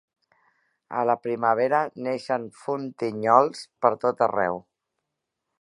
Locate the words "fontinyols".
2.63-3.63